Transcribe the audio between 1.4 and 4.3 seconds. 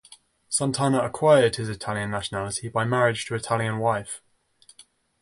his Italian nationality by marriage to Italian wife.